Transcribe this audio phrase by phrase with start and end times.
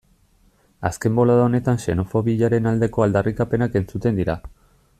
[0.89, 4.41] Azken bolada honetan xenofobiaren aldeko aldarrikapenak entzuten dira.